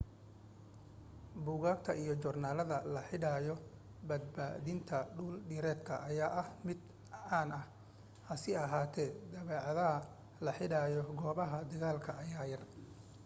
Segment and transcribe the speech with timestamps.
[1.45, 3.55] buugaagta iyo joornaalada la xidhiidha
[4.07, 6.79] badbaadinta dhul dhireedka ayaa ah mid
[7.27, 7.65] caan ah
[8.29, 9.97] hase ahaatee daabacaadaha
[10.47, 12.63] la xidhiidha goobaha dagaalka ayaa yar